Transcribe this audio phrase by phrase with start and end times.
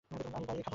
[0.09, 0.69] আমি বাইরে খাব।